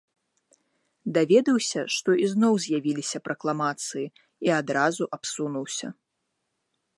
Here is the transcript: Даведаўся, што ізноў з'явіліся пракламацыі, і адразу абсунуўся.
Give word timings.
Даведаўся, 1.17 1.81
што 1.95 2.09
ізноў 2.27 2.55
з'явіліся 2.63 3.17
пракламацыі, 3.29 4.05
і 4.49 4.55
адразу 4.61 5.03
абсунуўся. 5.19 5.87